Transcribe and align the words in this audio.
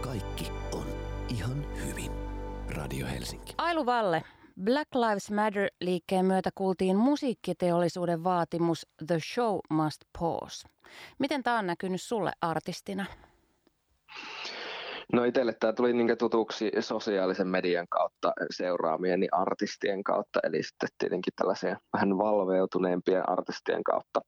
Kaikki 0.00 0.52
on 0.72 0.86
ihan 1.28 1.86
hyvin. 1.86 2.12
Radio 2.76 3.06
Helsinki. 3.06 3.54
Ailu 3.58 3.86
Valle, 3.86 4.22
Black 4.64 4.94
Lives 4.94 5.30
Matter-liikkeen 5.30 6.24
myötä 6.24 6.50
kuultiin 6.54 6.96
musiikkiteollisuuden 6.96 8.24
vaatimus 8.24 8.86
The 9.06 9.18
Show 9.34 9.58
Must 9.70 10.00
Pause. 10.18 10.68
Miten 11.18 11.42
tämä 11.42 11.58
on 11.58 11.66
näkynyt 11.66 12.02
sulle 12.02 12.32
artistina? 12.40 13.06
No 15.12 15.24
itselle 15.24 15.52
tämä 15.60 15.72
tuli 15.72 15.92
niin 15.92 16.18
tutuksi 16.18 16.72
sosiaalisen 16.80 17.48
median 17.48 17.86
kautta 17.88 18.32
seuraamieni 18.50 19.28
artistien 19.32 20.04
kautta, 20.04 20.40
eli 20.42 20.62
sitten 20.62 20.88
tietenkin 20.98 21.32
tällaisia 21.36 21.76
vähän 21.92 22.18
valveutuneempien 22.18 23.28
artistien 23.28 23.84
kautta. 23.84 24.20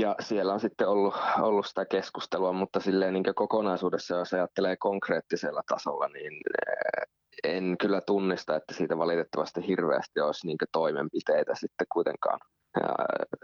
Ja 0.00 0.14
siellä 0.20 0.52
on 0.52 0.60
sitten 0.60 0.88
ollut, 0.88 1.14
ollut 1.40 1.66
sitä 1.66 1.84
keskustelua, 1.84 2.52
mutta 2.52 2.80
silleen 2.80 3.14
niin 3.14 3.24
kokonaisuudessa, 3.34 4.16
jos 4.16 4.34
ajattelee 4.34 4.76
konkreettisella 4.76 5.62
tasolla, 5.68 6.08
niin 6.08 6.32
eh, 6.32 7.06
en 7.44 7.76
kyllä 7.80 8.00
tunnista, 8.00 8.56
että 8.56 8.74
siitä 8.74 8.98
valitettavasti 8.98 9.66
hirveästi 9.66 10.20
olisi 10.20 10.46
niin 10.46 10.56
toimenpiteitä 10.72 11.54
sitten 11.54 11.86
kuitenkaan 11.92 12.40
ja 12.80 12.88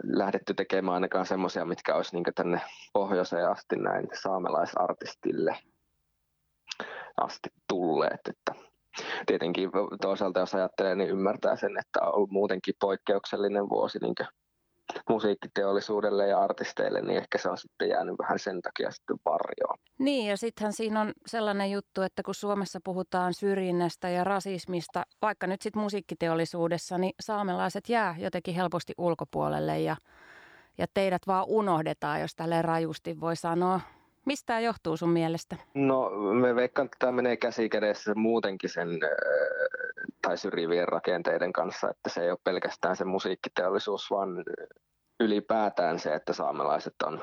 lähdetty 0.03 0.53
tekemään 0.53 0.93
ainakaan 0.93 1.25
semmoisia, 1.25 1.65
mitkä 1.65 1.95
olisi 1.95 2.15
niin 2.15 2.23
tänne 2.35 2.61
pohjoiseen 2.93 3.49
asti 3.49 3.75
näin 3.75 4.07
saamelaisartistille 4.21 5.57
asti 7.21 7.49
tulleet. 7.69 8.21
Että 8.29 8.53
tietenkin 9.25 9.69
toisaalta 10.01 10.39
jos 10.39 10.55
ajattelee, 10.55 10.95
niin 10.95 11.09
ymmärtää 11.09 11.55
sen, 11.55 11.77
että 11.79 12.01
on 12.01 12.15
ollut 12.15 12.31
muutenkin 12.31 12.73
poikkeuksellinen 12.81 13.69
vuosi 13.69 13.99
niin 14.01 14.15
musiikkiteollisuudelle 15.09 16.27
ja 16.27 16.39
artisteille, 16.39 17.01
niin 17.01 17.17
ehkä 17.17 17.37
se 17.37 17.49
on 17.49 17.57
sitten 17.57 17.89
jäänyt 17.89 18.15
vähän 18.19 18.39
sen 18.39 18.61
takia 18.61 18.91
sitten 18.91 19.17
varjoon. 19.25 19.77
Niin, 19.99 20.29
ja 20.29 20.37
sittenhän 20.37 20.73
siinä 20.73 21.01
on 21.01 21.13
sellainen 21.25 21.71
juttu, 21.71 22.01
että 22.01 22.23
kun 22.23 22.35
Suomessa 22.35 22.79
puhutaan 22.83 23.33
syrjinnästä 23.33 24.09
ja 24.09 24.23
rasismista, 24.23 25.03
vaikka 25.21 25.47
nyt 25.47 25.61
sitten 25.61 25.81
musiikkiteollisuudessa, 25.81 26.97
niin 26.97 27.13
saamelaiset 27.19 27.89
jää 27.89 28.15
jotenkin 28.19 28.55
helposti 28.55 28.93
ulkopuolelle 28.97 29.79
ja, 29.79 29.95
ja 30.77 30.85
teidät 30.93 31.21
vaan 31.27 31.45
unohdetaan, 31.47 32.21
jos 32.21 32.35
tälle 32.35 32.61
rajusti 32.61 33.19
voi 33.19 33.35
sanoa. 33.35 33.79
Mistä 34.25 34.45
tämä 34.45 34.59
johtuu 34.59 34.97
sun 34.97 35.09
mielestä? 35.09 35.55
No 35.73 36.09
me 36.09 36.55
veikkaan, 36.55 36.85
että 36.85 36.97
tämä 36.99 37.11
menee 37.11 37.37
käsi 37.37 37.69
kädessä 37.69 38.15
muutenkin 38.15 38.69
sen 38.69 38.89
tai 40.27 40.37
syrjivien 40.37 40.87
rakenteiden 40.87 41.53
kanssa, 41.53 41.89
että 41.89 42.09
se 42.09 42.21
ei 42.21 42.31
ole 42.31 42.39
pelkästään 42.43 42.95
se 42.95 43.05
musiikkiteollisuus, 43.05 44.11
vaan 44.11 44.29
ylipäätään 45.19 45.99
se, 45.99 46.15
että 46.15 46.33
saamelaiset 46.33 46.93
on, 47.05 47.21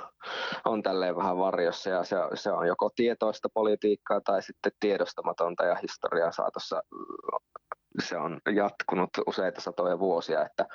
on 0.65 0.83
tälleen 0.83 1.17
vähän 1.17 1.39
varjossa 1.39 1.91
ja 1.91 2.05
se, 2.05 2.17
se 2.35 2.53
on 2.53 2.67
joko 2.67 2.91
tietoista 2.97 3.49
politiikkaa 3.55 4.21
tai 4.21 4.43
sitten 4.43 4.73
tiedostamatonta 4.81 5.65
ja 5.65 5.75
historian 5.75 6.33
saatossa 6.33 6.83
se 8.01 8.19
on 8.19 8.41
jatkunut 8.55 9.11
useita 9.27 9.61
satoja 9.61 9.99
vuosia, 9.99 10.47
että 10.47 10.67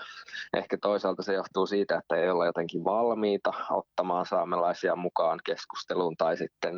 ehkä 0.57 0.77
toisaalta 0.81 1.23
se 1.23 1.33
johtuu 1.33 1.67
siitä, 1.67 1.97
että 1.97 2.15
ei 2.15 2.29
olla 2.29 2.45
jotenkin 2.45 2.83
valmiita 2.83 3.53
ottamaan 3.69 4.25
saamelaisia 4.25 4.95
mukaan 4.95 5.39
keskusteluun 5.45 6.17
tai 6.17 6.37
sitten 6.37 6.75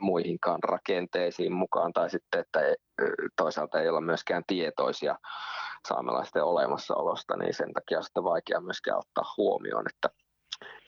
muihinkaan 0.00 0.62
rakenteisiin 0.62 1.52
mukaan 1.52 1.92
tai 1.92 2.10
sitten, 2.10 2.40
että 2.40 2.60
toisaalta 3.36 3.80
ei 3.80 3.88
olla 3.88 4.00
myöskään 4.00 4.42
tietoisia 4.46 5.18
saamelaisten 5.88 6.44
olemassaolosta, 6.44 7.36
niin 7.36 7.54
sen 7.54 7.72
takia 7.72 7.98
on 7.98 8.04
sitten 8.04 8.24
vaikea 8.24 8.60
myöskään 8.60 8.98
ottaa 8.98 9.34
huomioon, 9.36 9.84
että 9.94 10.10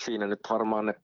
siinä 0.04 0.26
nyt 0.26 0.40
varmaan 0.50 0.86
ne 0.86 0.94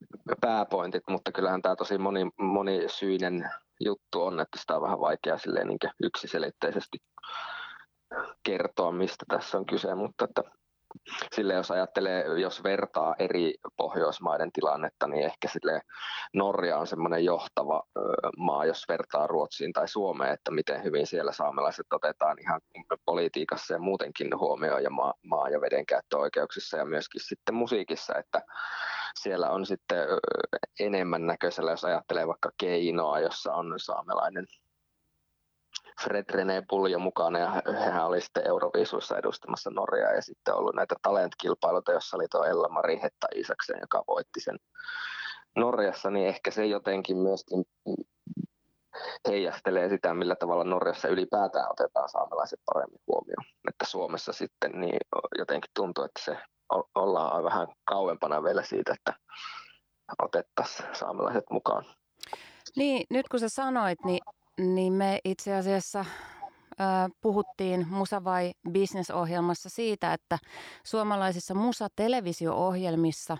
pääpointit, 0.40 1.02
mutta 1.08 1.32
kyllähän 1.32 1.62
tämä 1.62 1.76
tosi 1.76 1.98
moni, 1.98 2.30
monisyinen 2.40 3.50
juttu 3.80 4.22
on, 4.22 4.40
että 4.40 4.58
sitä 4.60 4.76
on 4.76 4.82
vähän 4.82 5.00
vaikea 5.00 5.38
silleen 5.38 5.66
niin 5.66 5.78
yksiselitteisesti 6.02 6.98
kertoa, 8.42 8.92
mistä 8.92 9.24
tässä 9.28 9.58
on 9.58 9.66
kyse, 9.66 9.94
mutta 9.94 10.24
että 10.24 10.42
sille 11.34 11.54
jos 11.54 11.70
ajattelee, 11.70 12.24
jos 12.40 12.64
vertaa 12.64 13.14
eri 13.18 13.54
Pohjoismaiden 13.76 14.52
tilannetta, 14.52 15.06
niin 15.06 15.24
ehkä 15.24 15.48
sille 15.48 15.80
Norja 16.34 16.78
on 16.78 16.86
semmoinen 16.86 17.24
johtava 17.24 17.82
maa, 18.36 18.64
jos 18.64 18.84
vertaa 18.88 19.26
Ruotsiin 19.26 19.72
tai 19.72 19.88
Suomeen, 19.88 20.32
että 20.32 20.50
miten 20.50 20.84
hyvin 20.84 21.06
siellä 21.06 21.32
saamelaiset 21.32 21.86
otetaan 21.92 22.36
ihan 22.40 22.60
politiikassa 23.04 23.74
ja 23.74 23.80
muutenkin 23.80 24.38
huomioon 24.38 24.82
ja 24.82 24.90
maa, 24.90 25.14
maa- 25.22 25.48
ja 25.48 25.60
vedenkäyttöoikeuksissa 25.60 26.76
ja 26.76 26.84
myöskin 26.84 27.20
sitten 27.24 27.54
musiikissa, 27.54 28.14
että 28.18 28.42
siellä 29.20 29.50
on 29.50 29.66
sitten 29.66 29.98
enemmän 30.80 31.26
näköisellä, 31.26 31.70
jos 31.70 31.84
ajattelee 31.84 32.26
vaikka 32.26 32.50
keinoa, 32.58 33.20
jossa 33.20 33.52
on 33.52 33.74
saamelainen 33.76 34.46
Fred 36.04 36.24
René 36.32 36.62
Puljo 36.68 36.98
mukana 36.98 37.38
ja 37.38 37.62
hän 37.92 38.06
oli 38.06 38.20
sitten 38.20 38.46
Euroviisuissa 38.46 39.18
edustamassa 39.18 39.70
Norjaa 39.70 40.12
ja 40.12 40.22
sitten 40.22 40.54
ollut 40.54 40.74
näitä 40.74 40.94
talentkilpailuita, 41.02 41.92
jossa 41.92 42.16
oli 42.16 42.28
tuo 42.30 42.44
Ella-Mari 42.44 43.00
Hetta 43.02 43.26
Isaksen, 43.34 43.78
joka 43.80 44.04
voitti 44.08 44.40
sen 44.40 44.56
Norjassa, 45.56 46.10
niin 46.10 46.28
ehkä 46.28 46.50
se 46.50 46.66
jotenkin 46.66 47.16
myöskin 47.16 47.64
heijastelee 49.28 49.88
sitä, 49.88 50.14
millä 50.14 50.36
tavalla 50.36 50.64
Norjassa 50.64 51.08
ylipäätään 51.08 51.70
otetaan 51.70 52.08
saamelaiset 52.08 52.60
paremmin 52.66 53.00
huomioon. 53.06 53.44
Että 53.68 53.84
Suomessa 53.86 54.32
sitten 54.32 54.80
niin 54.80 54.98
jotenkin 55.38 55.70
tuntuu, 55.74 56.04
että 56.04 56.22
se 56.24 56.38
ollaan 56.94 57.44
vähän 57.44 57.68
kauempana 57.84 58.42
vielä 58.42 58.62
siitä, 58.62 58.94
että 58.94 59.14
otettaisiin 60.22 60.88
saamelaiset 60.92 61.44
mukaan. 61.50 61.84
Niin, 62.76 63.06
nyt 63.10 63.28
kun 63.28 63.40
sä 63.40 63.48
sanoit, 63.48 63.98
niin 64.04 64.20
niin 64.60 64.92
me 64.92 65.18
itse 65.24 65.54
asiassa 65.54 66.04
puhuttiin 67.20 67.86
Musa 67.90 68.24
vai 68.24 68.52
Business-ohjelmassa 68.72 69.68
siitä, 69.68 70.12
että 70.12 70.38
suomalaisissa 70.84 71.54
Musa-televisio-ohjelmissa 71.54 73.38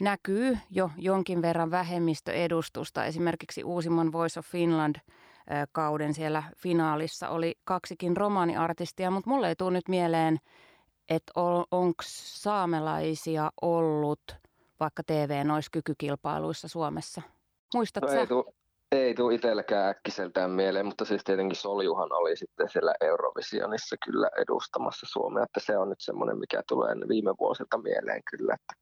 näkyy 0.00 0.58
jo 0.70 0.90
jonkin 0.96 1.42
verran 1.42 1.70
vähemmistöedustusta. 1.70 3.04
Esimerkiksi 3.04 3.64
uusimman 3.64 4.12
Voice 4.12 4.40
of 4.40 4.46
Finland 4.46 4.96
kauden 5.72 6.14
siellä 6.14 6.42
finaalissa 6.56 7.28
oli 7.28 7.54
kaksikin 7.64 8.16
romaaniartistia, 8.16 9.10
mutta 9.10 9.30
mulle 9.30 9.48
ei 9.48 9.56
tule 9.56 9.70
nyt 9.70 9.88
mieleen, 9.88 10.40
että 11.08 11.32
onko 11.70 12.02
saamelaisia 12.06 13.50
ollut 13.62 14.22
vaikka 14.80 15.02
TV-noissa 15.02 15.70
kykykilpailuissa 15.70 16.68
Suomessa. 16.68 17.22
Muistatko 17.74 18.10
no 18.10 18.20
ei, 18.20 18.26
tu- 18.26 18.54
ei 18.92 19.14
tule 19.14 19.34
itselläkään 19.34 19.88
äkkiseltään 19.90 20.50
mieleen, 20.50 20.86
mutta 20.86 21.04
siis 21.04 21.24
tietenkin 21.24 21.56
Soljuhan 21.56 22.12
oli 22.12 22.36
sitten 22.36 22.68
siellä 22.68 22.94
Eurovisionissa 23.00 23.96
kyllä 24.04 24.28
edustamassa 24.42 25.06
Suomea, 25.10 25.44
että 25.44 25.60
se 25.60 25.78
on 25.78 25.88
nyt 25.88 26.00
semmoinen, 26.00 26.38
mikä 26.38 26.62
tulee 26.68 26.94
viime 27.08 27.34
vuosilta 27.40 27.78
mieleen 27.78 28.22
kyllä. 28.30 28.54
Että, 28.54 28.74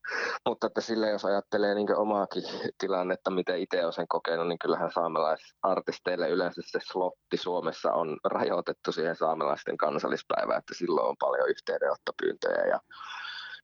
mutta 0.49 0.67
että 0.67 0.81
sille 0.81 1.11
jos 1.11 1.25
ajattelee 1.25 1.75
niin 1.75 1.97
omaakin 1.97 2.43
tilannetta, 2.79 3.31
miten 3.31 3.61
itse 3.61 3.81
olen 3.81 3.93
sen 3.93 4.09
kokenut, 4.09 4.49
niin 4.49 4.59
kyllähän 4.59 4.93
saamelaisartisteille 4.93 6.29
yleensä 6.29 6.63
se 6.65 6.79
slotti 6.83 7.37
Suomessa 7.37 7.93
on 7.93 8.19
rajoitettu 8.25 8.93
siihen 8.93 9.17
saamelaisten 9.17 9.77
kansallispäivään, 9.77 10.59
että 10.59 10.75
silloin 10.75 11.09
on 11.09 11.17
paljon 11.19 11.49
yhteydenottopyyntöjä 11.49 12.67
ja 12.67 12.81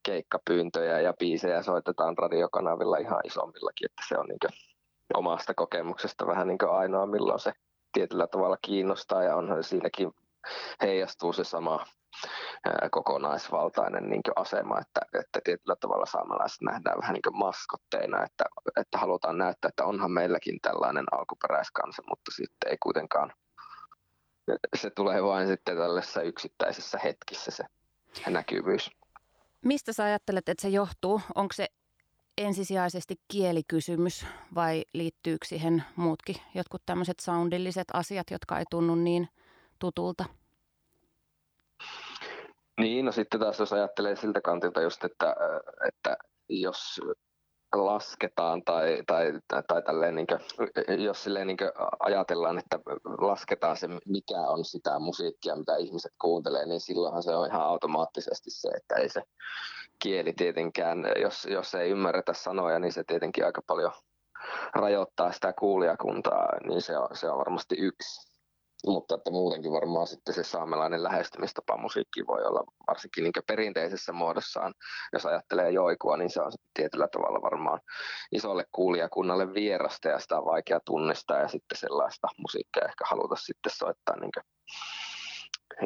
keikkapyyntöjä 0.03 1.01
ja 1.01 1.13
biisejä 1.19 1.63
soitetaan 1.63 2.19
radiokanavilla 2.19 2.97
ihan 2.97 3.21
isommillakin, 3.25 3.87
että 3.87 4.03
se 4.09 4.19
on 4.19 4.27
niin 4.29 4.39
omasta 5.15 5.55
kokemuksesta 5.55 6.27
vähän 6.27 6.49
niin 6.49 6.59
kuin 6.59 6.71
ainoa, 6.71 7.07
milloin 7.07 7.41
se 7.41 7.53
tietyllä 7.93 8.27
tavalla 8.27 8.57
kiinnostaa 8.63 9.23
ja 9.23 9.37
onhan 9.37 9.65
siinäkin 9.65 10.13
heijastuu 10.83 11.33
se 11.33 11.45
sama 11.45 11.87
kokonaisvaltainen 12.91 14.11
niin 14.11 14.23
asema, 14.37 14.81
että, 14.81 15.01
että 15.21 15.41
tietyllä 15.45 15.77
tavalla 15.81 16.07
saamelaiset 16.07 16.61
nähdään 16.61 16.99
vähän 17.01 17.15
niin 17.15 17.39
maskotteina, 17.39 18.25
että, 18.25 18.45
että 18.81 18.99
halutaan 18.99 19.39
näyttää, 19.39 19.69
että 19.69 19.85
onhan 19.85 20.11
meilläkin 20.11 20.59
tällainen 20.63 21.05
alkuperäiskansa, 21.13 22.03
mutta 22.09 22.31
sitten 22.31 22.71
ei 22.71 22.77
kuitenkaan, 22.83 23.33
se 24.77 24.91
tulee 24.91 25.23
vain 25.23 25.47
sitten 25.47 25.77
tällaisessa 25.77 26.23
yksittäisessä 26.23 26.99
hetkissä 27.05 27.51
se 27.51 27.65
näkyvyys. 28.31 28.91
Mistä 29.65 29.93
sä 29.93 30.05
ajattelet, 30.05 30.49
että 30.49 30.63
se 30.63 30.69
johtuu? 30.69 31.21
Onko 31.35 31.53
se 31.53 31.67
ensisijaisesti 32.39 33.15
kielikysymys 33.29 34.27
vai 34.55 34.85
liittyykö 34.95 35.47
siihen 35.47 35.85
muutkin 35.97 36.37
jotkut 36.55 36.83
tämmöiset 36.87 37.21
soundilliset 37.21 37.89
asiat, 37.93 38.31
jotka 38.31 38.59
ei 38.59 38.65
tunnu 38.71 38.95
niin 38.95 39.29
tutulta? 39.79 40.25
Niin, 42.81 43.05
no 43.05 43.13
sitten 43.13 43.41
taas 43.41 43.59
jos 43.59 43.73
ajattelee 43.73 44.17
siltä 44.17 44.41
kantilta 44.41 44.83
just, 44.83 45.05
että, 45.05 45.37
että 45.89 46.17
jos 46.49 47.01
lasketaan 47.73 48.63
tai, 48.65 49.03
tai, 49.07 49.33
tai, 49.49 49.63
tai 49.83 50.13
niin 50.13 50.27
kuin, 50.27 50.41
jos 51.05 51.27
niin 51.45 51.57
ajatellaan, 52.01 52.59
että 52.59 52.79
lasketaan 53.19 53.77
se, 53.77 53.89
mikä 54.07 54.41
on 54.41 54.65
sitä 54.65 54.99
musiikkia, 54.99 55.57
mitä 55.57 55.77
ihmiset 55.77 56.13
kuuntelee, 56.21 56.67
niin 56.67 56.81
silloinhan 56.81 57.23
se 57.23 57.35
on 57.35 57.47
ihan 57.47 57.63
automaattisesti 57.63 58.51
se, 58.51 58.69
että 58.69 58.95
ei 58.95 59.09
se 59.09 59.23
kieli 59.99 60.33
tietenkään, 60.33 61.05
jos, 61.23 61.47
jos 61.51 61.75
ei 61.75 61.91
ymmärretä 61.91 62.33
sanoja, 62.33 62.79
niin 62.79 62.93
se 62.93 63.05
tietenkin 63.05 63.45
aika 63.45 63.63
paljon 63.67 63.93
rajoittaa 64.75 65.33
sitä 65.33 65.53
kuulijakuntaa, 65.53 66.49
niin 66.69 66.83
se 66.83 66.99
on, 66.99 67.09
se 67.13 67.31
on 67.31 67.39
varmasti 67.39 67.77
yksi. 67.79 68.28
Mutta 68.87 69.15
että 69.15 69.31
muutenkin 69.31 69.73
varmaan 69.73 70.07
sitten 70.07 70.35
se 70.35 70.45
saamelainen 70.45 71.03
lähestymistapa 71.03 71.77
musiikki 71.77 72.27
voi 72.27 72.45
olla 72.45 72.65
varsinkin 72.89 73.25
niin 73.25 73.33
perinteisessä 73.47 74.13
muodossaan, 74.13 74.75
jos 75.13 75.27
ajattelee 75.27 75.71
joikua, 75.71 76.17
niin 76.17 76.31
se 76.31 76.43
on 76.43 76.53
tietyllä 76.75 77.09
tavalla 77.13 77.43
varmaan 77.43 77.81
isolle 78.33 78.65
kuulijakunnalle 78.73 79.55
vierasta 79.55 80.09
ja 80.09 80.19
sitä 80.19 80.39
on 80.39 80.45
vaikea 80.45 80.81
tunnistaa 80.85 81.39
ja 81.39 81.49
sitten 81.49 81.79
sellaista 81.79 82.29
musiikkia 82.39 82.85
ehkä 82.85 83.05
haluta 83.11 83.37
sitten 83.37 83.73
soittaa 83.77 84.17
niin 84.21 84.31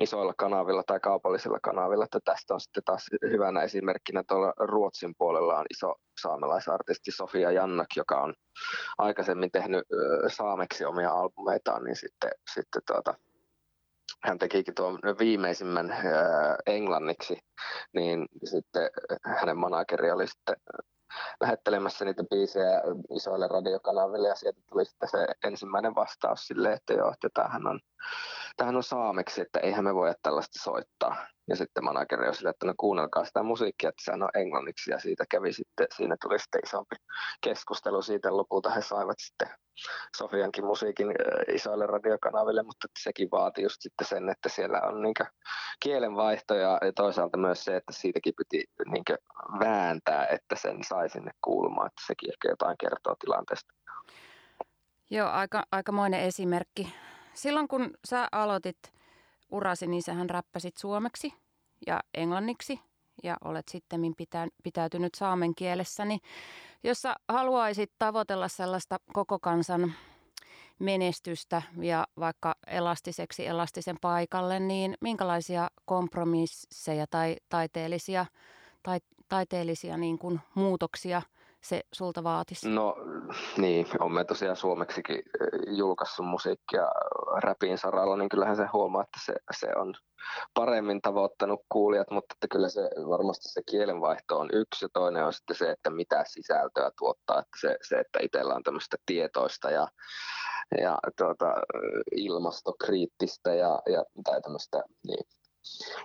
isoilla 0.00 0.34
kanavilla 0.36 0.82
tai 0.86 1.00
kaupallisilla 1.00 1.58
kanavilla. 1.62 2.04
Että 2.04 2.18
tästä 2.24 2.54
on 2.54 2.60
sitten 2.60 2.82
taas 2.84 3.06
hyvänä 3.30 3.62
esimerkkinä 3.62 4.22
tuolla 4.28 4.52
Ruotsin 4.58 5.14
puolella 5.18 5.58
on 5.58 5.66
iso 5.70 5.94
saamelaisartisti 6.20 7.10
Sofia 7.10 7.50
Jannak, 7.50 7.88
joka 7.96 8.22
on 8.22 8.34
aikaisemmin 8.98 9.50
tehnyt 9.50 9.84
saameksi 10.28 10.84
omia 10.84 11.10
albumeitaan, 11.10 11.84
niin 11.84 11.96
sitten, 11.96 12.30
sitten 12.54 12.82
tuota, 12.86 13.14
hän 14.24 14.38
tekikin 14.38 14.74
tuon 14.74 14.98
viimeisimmän 15.18 15.96
englanniksi, 16.66 17.38
niin 17.94 18.26
sitten 18.44 18.90
hänen 19.24 19.58
manageri 19.58 20.10
oli 20.10 20.26
sitten 20.28 20.56
lähettelemässä 21.40 22.04
niitä 22.04 22.24
biisejä 22.30 22.82
isoille 23.16 23.48
radiokanaville 23.48 24.28
ja 24.28 24.34
sieltä 24.34 24.60
tuli 24.70 24.84
sitten 24.84 25.08
se 25.08 25.26
ensimmäinen 25.44 25.94
vastaus 25.94 26.46
sille, 26.46 26.72
että 26.72 26.92
joo, 26.92 27.12
että 27.12 27.28
tämähän 27.34 27.66
on, 27.66 27.80
tämähän 28.56 28.76
on 28.76 28.82
saameksi, 28.82 29.40
että 29.40 29.60
eihän 29.60 29.84
me 29.84 29.94
voida 29.94 30.14
tällaista 30.22 30.62
soittaa. 30.62 31.16
Ja 31.48 31.56
sitten 31.56 31.84
manageri 31.84 32.28
on 32.28 32.34
sille, 32.34 32.50
että 32.50 32.66
no 32.66 32.74
kuunnelkaa 32.76 33.24
sitä 33.24 33.42
musiikkia, 33.42 33.88
että 33.88 34.04
sehän 34.04 34.22
on 34.22 34.28
englanniksi 34.34 34.90
ja 34.90 34.98
siitä 34.98 35.24
kävi 35.30 35.52
sitten, 35.52 35.86
siinä 35.96 36.16
tuli 36.22 36.38
sitten 36.38 36.60
isompi 36.64 36.96
keskustelu 37.40 38.02
siitä. 38.02 38.36
Lopulta 38.36 38.70
he 38.70 38.82
saivat 38.82 39.16
sitten 39.18 39.48
Sofiankin 40.16 40.64
musiikin 40.64 41.14
isoille 41.54 41.86
radiokanaville, 41.86 42.62
mutta 42.62 42.88
sekin 42.98 43.28
vaati 43.30 43.62
just 43.62 43.76
sitten 43.78 44.06
sen, 44.06 44.28
että 44.28 44.48
siellä 44.48 44.80
on 44.80 45.02
niin 45.02 45.14
kielenvaihto 45.80 46.54
ja 46.54 46.80
toisaalta 46.96 47.38
myös 47.38 47.64
se, 47.64 47.76
että 47.76 47.92
siitäkin 47.92 48.34
piti 48.36 48.64
niin 48.86 49.04
vääntää, 49.92 50.26
että 50.26 50.56
sen 50.56 50.84
sai 50.84 51.08
sinne 51.08 51.30
kuulumaan, 51.44 51.86
että 51.86 52.02
sekin 52.06 52.30
ehkä 52.30 52.48
jotain 52.48 52.76
kertoo 52.78 53.14
tilanteesta. 53.20 53.74
Joo, 55.10 55.28
aika, 55.28 55.62
aikamoinen 55.72 56.20
esimerkki. 56.20 56.94
Silloin 57.34 57.68
kun 57.68 57.90
sä 58.04 58.28
aloitit 58.32 58.78
urasi, 59.50 59.86
niin 59.86 60.02
sähän 60.02 60.30
räppäsit 60.30 60.76
suomeksi 60.76 61.34
ja 61.86 62.00
englanniksi 62.14 62.80
ja 63.22 63.36
olet 63.44 63.68
sitten 63.68 64.00
pitä, 64.16 64.48
pitäytynyt 64.62 65.14
saamen 65.14 65.54
kielessä, 65.54 66.04
niin 66.04 66.20
jos 66.84 67.02
sä 67.02 67.14
haluaisit 67.28 67.92
tavoitella 67.98 68.48
sellaista 68.48 68.96
koko 69.12 69.38
kansan 69.38 69.92
menestystä 70.78 71.62
ja 71.80 72.06
vaikka 72.18 72.54
elastiseksi 72.66 73.46
elastisen 73.46 73.96
paikalle, 74.00 74.60
niin 74.60 74.94
minkälaisia 75.00 75.68
kompromisseja 75.84 77.06
tai 77.10 77.36
taiteellisia, 77.48 78.26
tai, 78.82 78.98
taiteellisia 79.32 79.96
niin 79.96 80.18
kuin 80.18 80.40
muutoksia– 80.54 81.22
se 81.62 81.82
sulta 81.92 82.24
vaatisi? 82.24 82.68
No 82.68 82.96
niin, 83.56 83.86
on 84.00 84.12
me 84.12 84.24
tosiaan 84.24 84.56
suomeksikin 84.56 85.16
eh, 85.16 85.76
julkaissut 85.76 86.26
musiikkia 86.26 86.88
räpin 87.42 87.78
saralla, 87.78 88.16
niin 88.16 88.28
kyllähän 88.28 88.56
se 88.56 88.66
huomaa, 88.72 89.02
että 89.02 89.20
se, 89.24 89.34
se 89.58 89.68
on 89.76 89.94
paremmin 90.54 91.00
tavoittanut 91.02 91.60
kuulijat, 91.68 92.10
mutta 92.10 92.34
että 92.34 92.48
kyllä 92.48 92.68
se 92.68 92.80
varmasti 93.08 93.48
se 93.48 93.62
kielenvaihto 93.70 94.38
on 94.38 94.48
yksi 94.52 94.84
ja 94.84 94.88
toinen 94.92 95.24
on 95.24 95.32
sitten 95.32 95.56
se, 95.56 95.70
että 95.70 95.90
mitä 95.90 96.24
sisältöä 96.26 96.90
tuottaa, 96.98 97.38
että 97.38 97.58
se, 97.60 97.76
se 97.88 97.96
että 97.96 98.18
itsellä 98.22 98.54
on 98.54 98.62
tämmöistä 98.62 98.96
tietoista 99.06 99.70
ja, 99.70 99.88
ja 100.80 100.98
tuota, 101.18 101.54
ilmastokriittistä 102.16 103.54
ja, 103.54 103.82
ja 103.92 104.04
tai 104.24 104.42
tämmöistä 104.42 104.82
niin, 105.06 105.26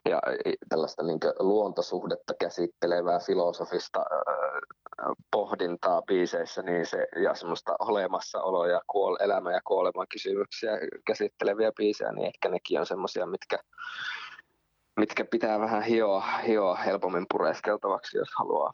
ja 0.09 0.21
tällaista 0.69 1.03
niin 1.03 1.19
luontosuhdetta 1.39 2.33
käsittelevää 2.39 3.19
filosofista 3.19 4.05
pohdintaa 5.31 6.01
biiseissä 6.01 6.61
niin 6.61 6.85
se, 6.85 7.07
ja 7.23 7.35
semmoista 7.35 7.75
olemassaoloa 7.79 8.67
ja 8.67 8.81
kuol, 8.87 9.17
elämä- 9.19 9.51
ja 9.51 9.61
kuoleman 9.65 10.07
kysymyksiä 10.09 10.71
käsitteleviä 11.07 11.71
biisejä, 11.71 12.11
niin 12.11 12.27
ehkä 12.27 12.49
nekin 12.49 12.79
on 12.79 12.85
semmoisia, 12.85 13.25
mitkä, 13.25 13.59
mitkä 14.99 15.25
pitää 15.25 15.59
vähän 15.59 15.83
hioa, 15.83 16.23
hioa 16.47 16.75
helpommin 16.75 17.25
pureskeltavaksi, 17.31 18.17
jos 18.17 18.29
haluaa 18.37 18.73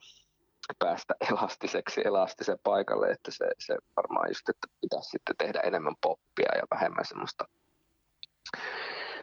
päästä 0.80 1.14
elastiseksi 1.32 2.02
elastisen 2.06 2.58
paikalle, 2.64 3.08
että 3.08 3.32
se, 3.32 3.46
se 3.60 3.78
varmaan 3.96 4.30
just, 4.30 4.50
että 4.50 4.68
pitäisi 4.82 5.10
sitten 5.10 5.36
tehdä 5.38 5.60
enemmän 5.60 5.96
poppia 6.02 6.56
ja 6.56 6.64
vähemmän 6.72 7.06
semmoista 7.06 7.46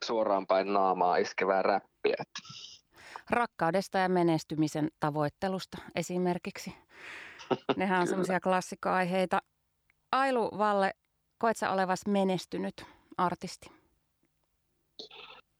suoraan 0.04 0.46
päin 0.46 0.72
naamaa 0.72 1.16
iskevää 1.16 1.62
räppiä. 1.62 2.16
Rakkaudesta 3.30 3.98
ja 3.98 4.08
menestymisen 4.08 4.88
tavoittelusta 5.00 5.78
esimerkiksi. 5.96 6.74
Nehän 7.76 8.00
on 8.00 8.06
semmoisia 8.06 8.40
klassikkoaiheita. 8.40 9.38
Ailu 10.12 10.50
Valle, 10.58 10.92
koet 11.38 11.56
sä 11.56 11.70
olevas 11.70 12.00
menestynyt 12.08 12.84
artisti? 13.18 13.70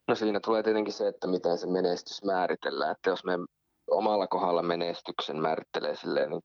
No 0.09 0.15
siinä 0.15 0.41
tulee 0.41 0.63
tietenkin 0.63 0.93
se, 0.93 1.09
että 1.09 1.27
miten 1.27 1.59
se 1.59 1.67
menestys 1.67 2.25
määritellään. 2.25 2.93
Että 2.93 3.11
jos 3.11 3.25
me 3.25 3.33
omalla 3.91 4.27
kohdalla 4.27 4.63
menestyksen 4.63 5.37
määrittelee 5.37 5.97
silleen 5.97 6.31
niin 6.31 6.43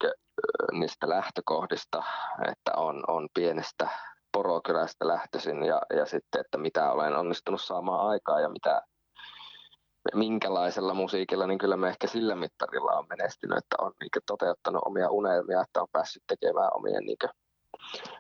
niistä 0.79 1.09
lähtökohdista, 1.09 2.03
että 2.51 2.71
on, 2.77 3.03
on 3.07 3.29
pienestä 3.33 3.89
porokylästä 4.35 5.07
lähtöisin 5.07 5.63
ja, 5.63 5.81
ja 5.95 6.05
sitten, 6.05 6.41
että 6.41 6.57
mitä 6.57 6.91
olen 6.91 7.15
onnistunut 7.15 7.61
saamaan 7.61 8.07
aikaa 8.07 8.39
ja 8.39 8.49
mitä, 8.49 8.81
minkälaisella 10.13 10.93
musiikilla, 10.93 11.47
niin 11.47 11.57
kyllä 11.57 11.77
me 11.77 11.89
ehkä 11.89 12.07
sillä 12.07 12.35
mittarilla 12.35 12.91
on 12.91 13.05
menestynyt, 13.09 13.57
että 13.57 13.75
on 13.79 13.93
niin 13.99 14.09
toteuttanut 14.25 14.81
omia 14.85 15.09
unelmia, 15.09 15.61
että 15.61 15.81
on 15.81 15.87
päässyt 15.91 16.23
tekemään 16.27 16.69
omien 16.73 17.03
niin 17.03 17.17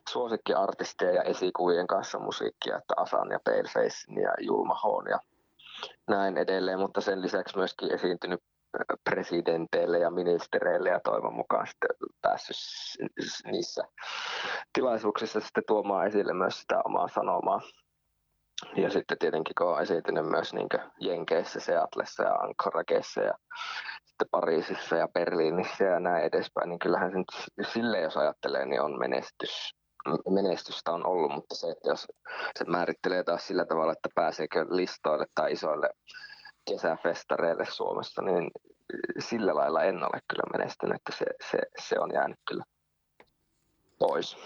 suosikkiartistien 0.09 1.15
ja 1.15 1.23
esikuvien 1.23 1.87
kanssa 1.87 2.19
musiikkia, 2.19 2.77
että 2.77 2.93
Asan 2.97 3.31
ja 3.31 3.39
Paleface 3.43 4.21
ja 4.21 4.33
Julma 4.39 4.79
Hoon 4.83 5.05
ja 5.09 5.19
näin 6.07 6.37
edelleen, 6.37 6.79
mutta 6.79 7.01
sen 7.01 7.21
lisäksi 7.21 7.57
myöskin 7.57 7.93
esiintynyt 7.93 8.43
presidenteille 9.09 9.99
ja 9.99 10.11
ministereille 10.11 10.89
ja 10.89 10.99
toivon 10.99 11.35
mukaan 11.35 11.67
sitten 11.67 11.89
päässyt 12.21 12.55
niissä 13.51 13.83
tilaisuuksissa 14.73 15.39
sitten 15.39 15.63
tuomaan 15.67 16.07
esille 16.07 16.33
myös 16.33 16.61
sitä 16.61 16.81
omaa 16.85 17.07
sanomaa. 17.07 17.61
Ja 18.75 18.89
sitten 18.89 19.17
tietenkin 19.17 19.55
kun 19.57 19.67
on 19.67 19.81
esiintynyt 19.81 20.25
myös 20.25 20.53
niin 20.53 20.67
Jenkeissä, 20.99 21.59
Seatlessa 21.59 22.23
ja 22.23 22.33
Ankorakeissa 22.33 23.21
ja 23.21 23.33
sitten 24.05 24.27
Pariisissa 24.31 24.95
ja 24.95 25.07
Berliinissä 25.07 25.83
ja 25.83 25.99
näin 25.99 26.25
edespäin, 26.25 26.69
niin 26.69 26.79
kyllähän 26.79 27.11
se 27.11 27.17
nyt 27.17 27.67
sille, 27.67 28.01
jos 28.01 28.17
ajattelee, 28.17 28.65
niin 28.65 28.81
on 28.81 28.99
menestys, 28.99 29.75
menestystä 30.29 30.91
on 30.91 31.05
ollut, 31.05 31.31
mutta 31.31 31.55
se, 31.55 31.67
että 31.71 31.89
jos 31.89 32.07
se 32.59 32.65
määrittelee 32.67 33.23
taas 33.23 33.47
sillä 33.47 33.65
tavalla, 33.65 33.91
että 33.91 34.09
pääseekö 34.15 34.65
listoille 34.69 35.25
tai 35.35 35.51
isoille 35.51 35.89
kesäfestareille 36.69 37.65
Suomessa, 37.65 38.21
niin 38.21 38.51
sillä 39.19 39.55
lailla 39.55 39.83
en 39.83 39.95
ole 39.95 40.21
kyllä 40.27 40.57
menestynyt, 40.57 40.95
että 40.95 41.11
se, 41.17 41.25
se, 41.51 41.57
se 41.87 41.99
on 41.99 42.13
jäänyt 42.13 42.39
kyllä 42.47 42.63
pois. 43.99 44.37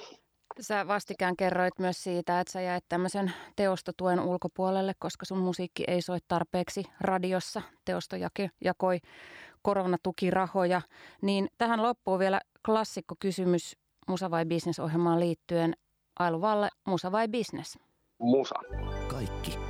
Sä 0.62 0.88
vastikään 0.88 1.36
kerroit 1.36 1.80
myös 1.80 2.04
siitä, 2.04 2.40
että 2.40 2.54
sä 2.54 2.62
jäit 2.62 2.84
tämmöisen 2.90 3.34
teostotuen 3.56 4.20
ulkopuolelle, 4.20 4.94
koska 5.00 5.26
sun 5.26 5.38
musiikki 5.38 5.84
ei 5.88 6.02
soi 6.02 6.18
tarpeeksi 6.28 6.84
radiossa. 7.02 7.62
Teosto 7.86 8.16
jakoi 8.62 9.00
koronatukirahoja. 9.62 10.82
Niin 11.22 11.48
tähän 11.58 11.84
loppuu 11.84 12.20
vielä 12.20 12.42
klassikko 12.66 13.16
kysymys 13.20 13.78
Musa 14.08 14.32
vai 14.32 14.46
Business 14.46 14.80
ohjelmaan 14.80 15.20
liittyen. 15.20 15.74
Ailu 16.20 16.42
Valle, 16.42 16.70
Musa 16.88 17.12
vai 17.12 17.28
Business? 17.28 17.80
Musa. 18.20 18.56
Kaikki. 19.08 19.69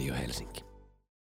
Radio 0.00 0.14
Helsinki. 0.14 0.69